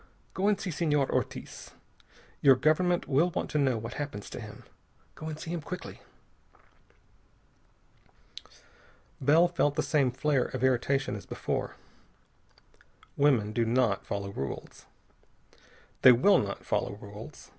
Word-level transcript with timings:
Go 0.33 0.47
and 0.47 0.59
see 0.59 0.71
Senor 0.71 1.07
Ortiz. 1.11 1.71
Your 2.41 2.55
government 2.55 3.07
will 3.07 3.29
want 3.29 3.51
to 3.51 3.59
know 3.59 3.77
what 3.77 3.93
happens 3.93 4.31
to 4.31 4.39
him. 4.39 4.63
Go 5.13 5.27
and 5.27 5.37
see 5.39 5.51
him 5.51 5.61
quickly." 5.61 6.01
Bell 9.21 9.47
felt 9.47 9.75
the 9.75 9.83
same 9.83 10.09
flare 10.09 10.45
of 10.45 10.63
irritation 10.63 11.15
as 11.15 11.27
before. 11.27 11.75
Women 13.15 13.53
do 13.53 13.63
not 13.63 14.03
follow 14.03 14.31
rules. 14.31 14.87
They 16.01 16.11
will 16.11 16.39
not 16.39 16.65
follow 16.65 16.95
rules. 16.99 17.49